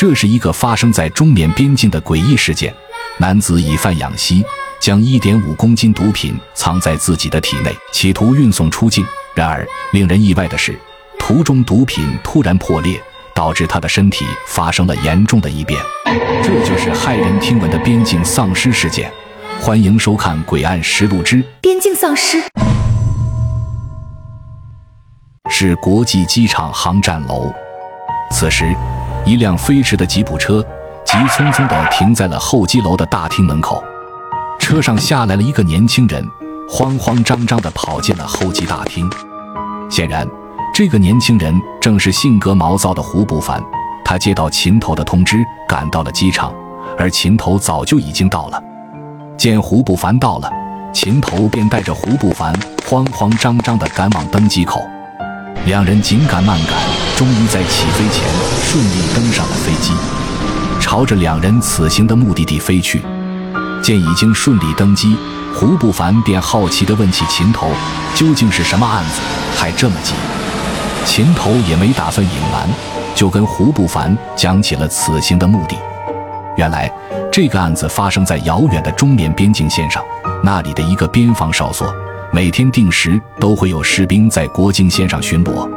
[0.00, 2.72] 这是一个发生在中缅边境的诡异事件。
[3.16, 4.44] 男子以贩养吸，
[4.78, 9.04] 将一点五公斤毒品藏在自己的体内，企图运送出境。
[9.34, 10.78] 然而，令人意外的是，
[11.18, 13.02] 途中毒品突然破裂，
[13.34, 15.82] 导致他的身体发生了严重的异变。
[16.44, 19.12] 这就是骇人听闻的边境丧尸事件。
[19.60, 22.38] 欢迎收看《诡案实录之边境丧尸》。
[25.50, 27.52] 是国际机场航站楼。
[28.30, 28.72] 此时，
[29.24, 30.64] 一辆飞驰的吉普车
[31.04, 33.82] 急匆匆地停在了候机楼的大厅门口。
[34.58, 36.26] 车上下来了一个年轻人，
[36.68, 39.08] 慌慌张张地跑进了候机大厅。
[39.90, 40.26] 显然，
[40.74, 43.62] 这个年轻人正是性格毛躁的胡不凡。
[44.04, 45.36] 他接到秦头的通知，
[45.68, 46.52] 赶到了机场，
[46.98, 48.62] 而秦头早就已经到了。
[49.36, 50.50] 见胡不凡到了，
[50.92, 52.54] 秦头便带着胡不凡
[52.86, 54.82] 慌慌张张地赶往登机口。
[55.66, 56.78] 两人紧赶慢赶，
[57.18, 58.24] 终于在起飞前
[58.62, 59.92] 顺利登上了飞机，
[60.78, 63.02] 朝着两人此行的目的地飞去。
[63.82, 65.16] 见已经顺利登机，
[65.52, 67.72] 胡不凡便好奇地问起秦头
[68.14, 69.20] ：“究竟是什么案子，
[69.56, 70.14] 还这么急？”
[71.04, 72.68] 秦头也没打算隐瞒，
[73.16, 75.76] 就跟胡不凡讲起了此行的目的。
[76.56, 76.88] 原来，
[77.32, 80.00] 这个案子发生在遥远的中缅边境线上，
[80.44, 81.92] 那里的一个边防哨所。
[82.32, 85.68] 每天定时都会有士兵在国境线上巡逻。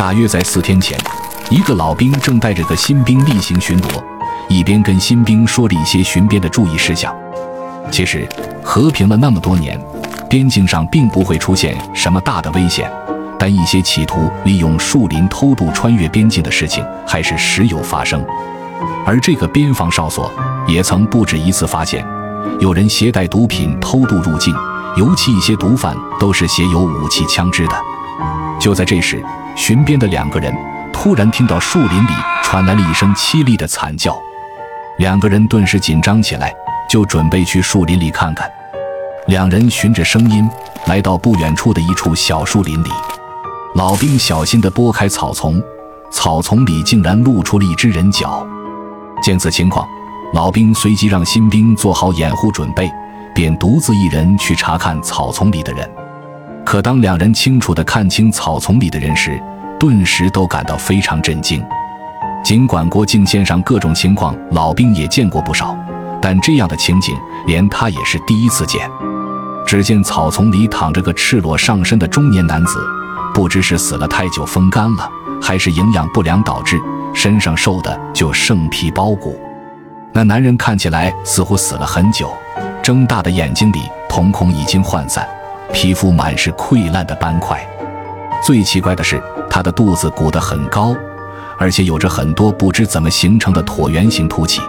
[0.00, 0.98] 大约在四天前，
[1.50, 4.02] 一个老兵正带着个新兵例行巡逻，
[4.48, 7.14] 一边跟新兵说了一些巡边的注意事项。
[7.90, 8.26] 其实
[8.64, 9.78] 和平了那么多年，
[10.26, 12.90] 边境上并不会出现什么大的危险，
[13.38, 18.24] 但一些企图利用树林偷渡穿越边境的事情还是时有发生。
[19.04, 20.32] 而这个边防哨所
[20.66, 22.02] 也曾不止一次发现
[22.58, 24.56] 有人携带毒品偷渡入境。
[24.96, 27.74] 尤其一些毒贩都是携有武器枪支的。
[28.58, 29.22] 就在这时，
[29.60, 30.50] 巡边的两个人
[30.90, 34.18] 突然听到树林里传来了一声凄厉的惨叫，
[34.96, 36.50] 两个人顿时紧张起来，
[36.88, 38.50] 就准备去树林里看看。
[39.26, 40.48] 两人循着声音
[40.86, 42.88] 来到不远处的一处小树林里，
[43.74, 45.62] 老兵小心地拨开草丛，
[46.10, 48.46] 草丛里竟然露出了一只人脚。
[49.22, 49.86] 见此情况，
[50.32, 52.90] 老兵随即让新兵做好掩护准备。
[53.34, 55.88] 便独自一人去查看草丛里的人，
[56.64, 59.40] 可当两人清楚地看清草丛里的人时，
[59.80, 61.64] 顿时都感到非常震惊。
[62.44, 65.74] 尽管国境线上各种情况老兵也见过不少，
[66.20, 68.88] 但这样的情景连他也是第一次见。
[69.66, 72.78] 只见草丛里躺着个赤裸上身的中年男子，
[73.32, 75.08] 不知是死了太久风干了，
[75.40, 76.78] 还是营养不良导致，
[77.14, 79.40] 身上瘦的就剩皮包骨。
[80.12, 82.30] 那男人看起来似乎死了很久。
[82.82, 85.26] 睁大的眼睛里瞳孔已经涣散，
[85.72, 87.64] 皮肤满是溃烂的斑块。
[88.42, 90.94] 最奇怪的是，他的肚子鼓得很高，
[91.58, 94.60] 而且有着很多不知怎么形成的椭圆形凸起。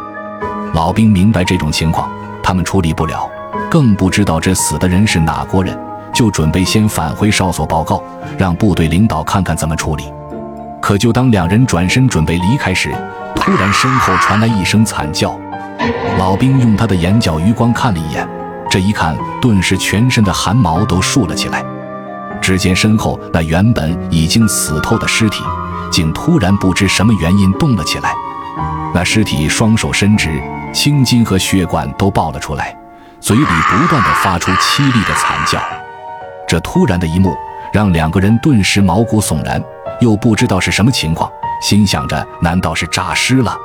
[0.74, 2.10] 老兵明白这种情况，
[2.44, 3.30] 他们处理不了，
[3.70, 5.78] 更不知道这死的人是哪国人，
[6.14, 8.04] 就准备先返回哨所报告，
[8.38, 10.12] 让部队领导看看怎么处理。
[10.82, 12.92] 可就当两人转身准备离开时，
[13.36, 15.38] 突然身后传来一声惨叫。
[16.18, 18.28] 老兵用他的眼角余光看了一眼，
[18.70, 21.64] 这一看，顿时全身的汗毛都竖了起来。
[22.42, 25.44] 只见身后那原本已经死透的尸体，
[25.92, 28.14] 竟突然不知什么原因动了起来。
[28.94, 30.42] 那尸体双手伸直，
[30.74, 32.76] 青筋和血管都爆了出来，
[33.22, 35.62] 嘴里不断的发出凄厉的惨叫。
[36.48, 37.34] 这突然的一幕，
[37.72, 39.64] 让两个人顿时毛骨悚然，
[40.02, 41.32] 又不知道是什么情况，
[41.62, 43.56] 心想着难道是诈尸了？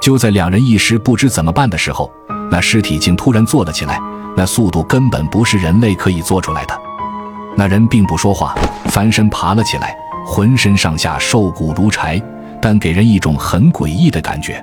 [0.00, 2.10] 就在两人一时不知怎么办的时候，
[2.50, 4.00] 那尸体竟突然坐了起来，
[4.36, 6.85] 那速度根本不是人类可以做出来的。
[7.56, 8.54] 那人并不说话，
[8.86, 9.96] 翻身爬了起来，
[10.26, 12.20] 浑身上下瘦骨如柴，
[12.60, 14.62] 但给人一种很诡异的感觉。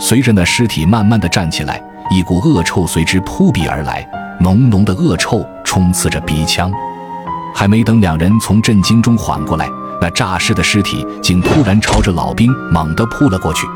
[0.00, 1.80] 随着那尸体慢慢的站起来，
[2.10, 4.06] 一股恶臭随之扑鼻而来，
[4.40, 6.72] 浓浓的恶臭充斥着鼻腔。
[7.54, 9.68] 还没等两人从震惊中缓过来，
[10.00, 13.66] 那诈尸的尸体竟突然朝着老兵猛地扑了过去。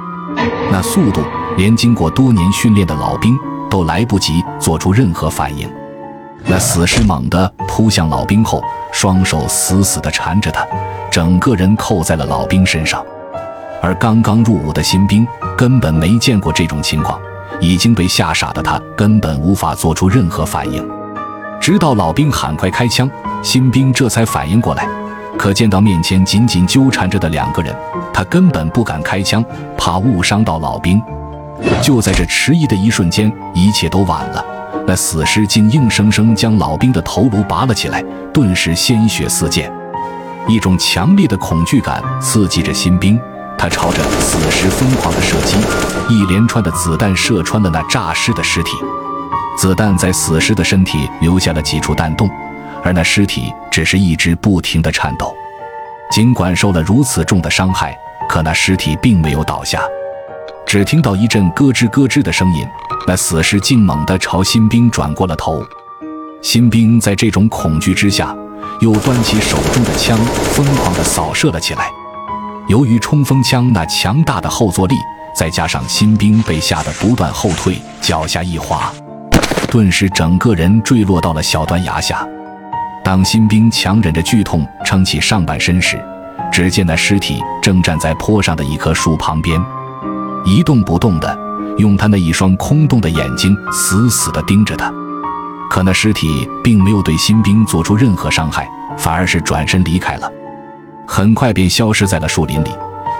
[0.70, 1.20] 那速度，
[1.56, 3.36] 连经过多年训练的老兵
[3.70, 5.68] 都来不及做出任何反应。
[6.46, 8.62] 那死尸猛地扑向老兵后，
[8.92, 10.66] 双手死死地缠着他，
[11.10, 13.04] 整个人扣在了老兵身上。
[13.80, 17.18] 而刚刚入伍的新兵根本没见过这种情况，
[17.60, 20.86] 已经被吓傻的他根本无法做出任何反应。
[21.60, 23.10] 直到老兵喊快开枪，
[23.42, 24.86] 新兵这才反应过来。
[25.38, 27.74] 可见到面前紧紧纠缠着的两个人，
[28.12, 29.44] 他根本不敢开枪，
[29.76, 31.02] 怕误伤到老兵。
[31.80, 34.44] 就在这迟疑的一瞬间，一切都晚了。
[34.86, 38.02] 那死尸竟硬生生将老兵的头颅拔了起来，
[38.32, 39.72] 顿时鲜血四溅。
[40.48, 43.18] 一种强烈的恐惧感刺激着新兵，
[43.56, 45.56] 他朝着死尸疯狂的射击，
[46.08, 48.72] 一连串的子弹射穿了那诈尸的尸体，
[49.56, 52.28] 子弹在死尸的身体留下了几处弹洞，
[52.82, 55.32] 而那尸体只是一直不停地颤抖。
[56.10, 57.96] 尽管受了如此重的伤害，
[58.28, 59.80] 可那尸体并没有倒下。
[60.66, 62.66] 只听到一阵咯吱咯吱的声音，
[63.06, 65.64] 那死尸竟猛地朝新兵转过了头。
[66.40, 68.34] 新兵在这种恐惧之下，
[68.80, 70.18] 又端起手中的枪，
[70.54, 71.90] 疯狂地扫射了起来。
[72.68, 74.94] 由于冲锋枪那强大的后坐力，
[75.36, 78.92] 再加上新兵被吓得不断后退，脚下一滑，
[79.70, 82.26] 顿时整个人坠落到了小断崖下。
[83.04, 86.00] 当新兵强忍着剧痛撑起上半身时，
[86.52, 89.60] 只见那尸体正站在坡上的一棵树旁边。
[90.44, 91.36] 一动不动的，
[91.78, 94.92] 用他那一双空洞的眼睛死死地盯着他。
[95.70, 100.30] 可那尸体并没有对新兵做出任何伤害，反而是转身离开了，
[101.06, 102.70] 很快便消失在了树林里。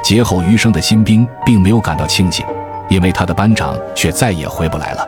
[0.02, 2.44] 劫后余生的新兵并没有感到庆幸，
[2.90, 5.06] 因为他的班长却再也回不来了。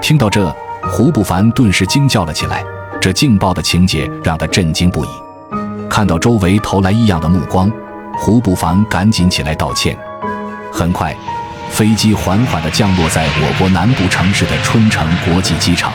[0.00, 2.62] 听到这，胡不凡顿时惊叫了起来。
[3.00, 5.08] 这劲爆的情节让他震惊不已。
[5.88, 7.72] 看到周围投来异样的目光，
[8.18, 9.98] 胡不凡赶紧起来道歉。
[10.70, 11.16] 很快，
[11.70, 15.92] 飞机缓缓地降落在我国南部城市的春城国际机场。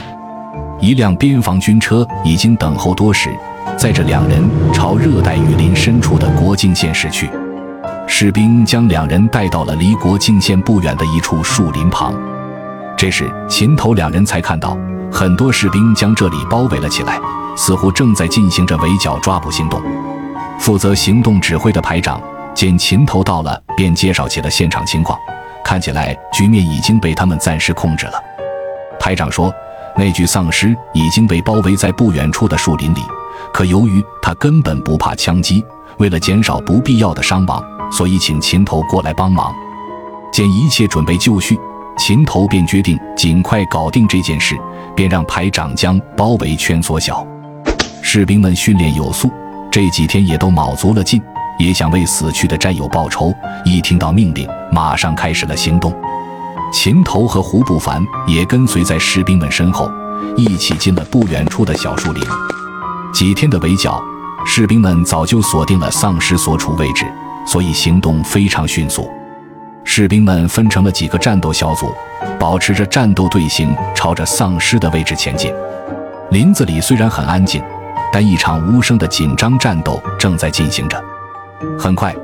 [0.80, 3.30] 一辆边防军车已经等候多时，
[3.78, 4.44] 载着两人
[4.74, 7.30] 朝热带雨林深处的国境线驶去。
[8.08, 12.14] 士兵将两人带到了离国境线不远的一处树林旁。
[12.98, 14.78] 这时，秦头两人才看到，
[15.12, 17.20] 很多士兵将这里包围了起来，
[17.56, 19.82] 似乎正在进行着围剿抓捕行动。
[20.58, 22.20] 负责行动指挥的排长。
[22.54, 25.20] 见秦头到了，便介绍起了现场情况。
[25.66, 28.14] 看起来局面已经被他们暂时控制了。
[29.00, 29.52] 排长说，
[29.98, 33.00] 那具丧尸已经被包围在不远处的树林里，
[33.52, 35.66] 可由于他根本不怕枪击，
[35.98, 39.52] 为了减少不必要的伤亡，所以请秦头过来帮忙。
[40.32, 41.58] 见一切准备就绪，
[41.98, 44.56] 秦头便决定尽快搞定这件事，
[44.96, 47.26] 便让排长将包围圈缩小。
[48.04, 49.32] 士兵们训练有素，
[49.72, 51.20] 这几天也都卯足了劲。
[51.58, 53.34] 也想为死去的战友报仇。
[53.64, 55.94] 一听到命令，马上开始了行动。
[56.74, 59.90] 秦头和胡不凡也跟随在士兵们身后，
[60.36, 62.24] 一起进了不远处的小树林。
[63.14, 64.02] 几天的围剿，
[64.46, 67.06] 士兵们早就锁定了丧尸所处位置，
[67.46, 69.10] 所以行动非常迅速。
[69.84, 71.94] 士兵们分成了几个战斗小组，
[72.40, 75.54] 保持着战斗队形，朝着丧尸的位置前进。
[76.32, 77.64] 林子里虽然很安静，
[78.12, 81.02] 但一场无声的紧张战斗正在进行着。
[81.80, 82.16] 很快，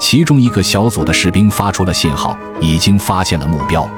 [0.00, 3.88] 其中一个小组的士兵发出了信号，已经发现了目标。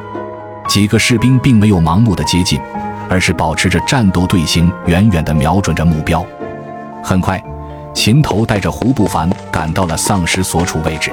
[0.69, 2.61] 几个士兵并没有盲目的接近，
[3.09, 6.25] 而是保持着战斗队形，远远地瞄准着目标。
[7.03, 7.43] 很快，
[7.95, 11.13] 秦头带着胡不凡赶到了丧尸所处位置。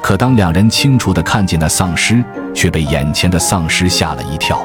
[0.00, 2.24] 可当两人清楚地看见那丧尸，
[2.54, 4.64] 却被眼前的丧尸吓了一跳。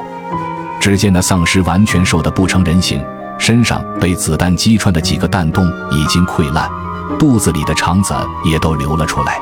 [0.80, 3.04] 只见那丧尸完全瘦得不成人形，
[3.36, 6.70] 身上被子弹击穿的几个弹洞已经溃烂。
[7.18, 8.14] 肚子里的肠子
[8.44, 9.38] 也都流了出来，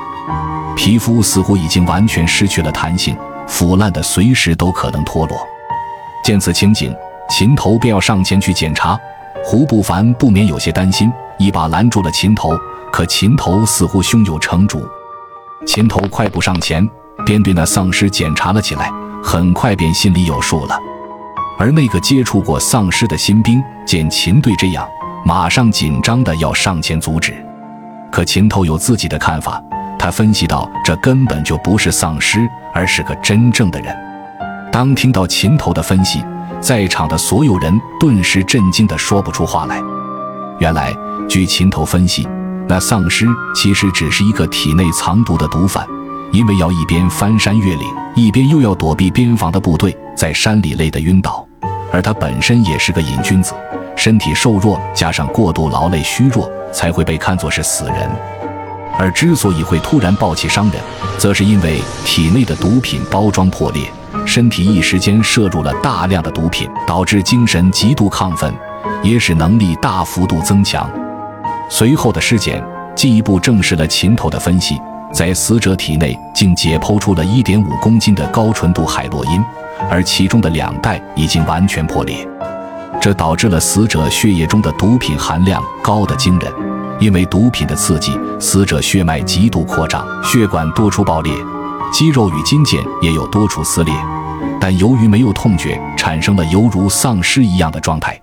[0.76, 3.16] 皮肤似乎已经完全失去了弹性，
[3.46, 5.36] 腐烂的随时都可能脱落。
[6.24, 6.94] 见此情景，
[7.28, 8.98] 秦头便要上前去检查，
[9.44, 12.50] 胡不凡不免有些担心，一把拦住了秦头。
[12.92, 14.86] 可秦头似乎胸有成竹，
[15.66, 16.86] 秦头快步上前，
[17.24, 18.92] 便对那丧尸检查了起来，
[19.24, 20.78] 很快便心里有数了。
[21.58, 24.86] 而那个接触过丧尸的新兵见秦队这样，
[25.24, 27.34] 马上紧张的要上前阻止。
[28.12, 29.60] 可秦头有自己的看法，
[29.98, 33.96] 他分析到，这根本就不是丧尸，而是个真正的人。
[34.70, 36.22] 当听到秦头的分析，
[36.60, 39.80] 在场的所有人顿时震惊的说不出话来。
[40.58, 40.92] 原来，
[41.26, 42.28] 据秦头分析，
[42.68, 45.86] 那丧尸其实只是一个体内藏毒的毒贩，
[46.32, 51.46] 因为要一边翻山越岭，一边又要躲避边防的部队，在山里累得晕倒，
[51.90, 53.54] 而他本身也是个瘾君子，
[53.96, 56.46] 身体瘦弱，加上过度劳累虚弱。
[56.72, 58.10] 才会被看作是死人，
[58.98, 60.80] 而之所以会突然暴起伤人，
[61.18, 63.82] 则是因为体内的毒品包装破裂，
[64.26, 68.52] 身体一时间摄入了大量的毒品，导致精神极度亢奋，
[69.02, 70.90] 也使能力大幅度增强。
[71.68, 72.62] 随后的尸检
[72.94, 74.80] 进一步证实了秦头的分析，
[75.12, 79.42] 在死者体内竟解剖出了一点五公斤的高纯度海洛因，
[79.90, 82.26] 而其中的两袋已经完全破裂。
[83.02, 86.52] 这导致了死者血液中的毒品含量高得惊人，
[87.00, 91.34] 因为毒品的刺激，死者血脉极度扩张，血管多处爆裂，
[91.92, 93.92] 肌肉与筋腱也有多处撕裂，
[94.60, 98.21] 但由于没有痛觉，产生了犹如丧尸一样的状态。